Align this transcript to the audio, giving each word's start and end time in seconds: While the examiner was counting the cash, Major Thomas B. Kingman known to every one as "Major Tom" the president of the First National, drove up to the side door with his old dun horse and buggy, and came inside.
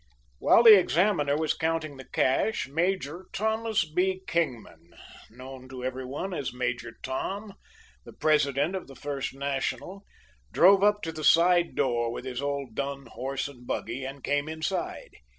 While 0.39 0.63
the 0.63 0.79
examiner 0.79 1.37
was 1.37 1.53
counting 1.53 1.97
the 1.97 2.05
cash, 2.09 2.67
Major 2.67 3.27
Thomas 3.33 3.85
B. 3.85 4.23
Kingman 4.27 4.95
known 5.29 5.69
to 5.69 5.83
every 5.83 6.05
one 6.05 6.33
as 6.33 6.51
"Major 6.51 6.93
Tom" 7.03 7.53
the 8.03 8.11
president 8.13 8.73
of 8.75 8.87
the 8.87 8.95
First 8.95 9.35
National, 9.35 10.03
drove 10.51 10.83
up 10.83 11.03
to 11.03 11.11
the 11.11 11.23
side 11.23 11.75
door 11.75 12.11
with 12.11 12.25
his 12.25 12.41
old 12.41 12.73
dun 12.73 13.05
horse 13.11 13.47
and 13.47 13.67
buggy, 13.67 14.03
and 14.03 14.23
came 14.23 14.49
inside. 14.49 15.17